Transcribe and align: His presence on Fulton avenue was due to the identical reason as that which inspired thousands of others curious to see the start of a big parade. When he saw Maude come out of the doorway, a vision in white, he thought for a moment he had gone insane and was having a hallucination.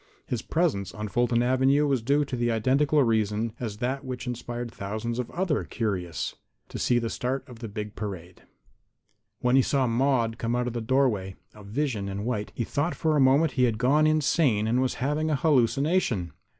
His 0.25 0.41
presence 0.41 0.95
on 0.95 1.09
Fulton 1.09 1.43
avenue 1.43 1.85
was 1.85 2.01
due 2.01 2.25
to 2.25 2.35
the 2.35 2.49
identical 2.49 3.03
reason 3.03 3.53
as 3.59 3.77
that 3.77 4.03
which 4.03 4.25
inspired 4.25 4.71
thousands 4.71 5.19
of 5.19 5.29
others 5.29 5.67
curious 5.69 6.33
to 6.69 6.79
see 6.79 6.97
the 6.97 7.07
start 7.07 7.47
of 7.47 7.63
a 7.63 7.67
big 7.67 7.95
parade. 7.95 8.41
When 9.41 9.55
he 9.55 9.61
saw 9.61 9.85
Maude 9.85 10.39
come 10.39 10.55
out 10.55 10.65
of 10.65 10.73
the 10.73 10.81
doorway, 10.81 11.35
a 11.53 11.63
vision 11.63 12.09
in 12.09 12.25
white, 12.25 12.51
he 12.55 12.63
thought 12.63 12.95
for 12.95 13.15
a 13.15 13.19
moment 13.21 13.51
he 13.51 13.65
had 13.65 13.77
gone 13.77 14.07
insane 14.07 14.65
and 14.65 14.81
was 14.81 14.95
having 14.95 15.29
a 15.29 15.35
hallucination. 15.35 16.31